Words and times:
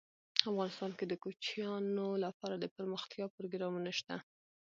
افغانستان 0.49 0.91
کې 0.97 1.05
د 1.07 1.13
کوچیانو 1.23 2.07
لپاره 2.25 2.55
دپرمختیا 2.57 3.25
پروګرامونه 3.35 3.89
شته. 3.99 4.15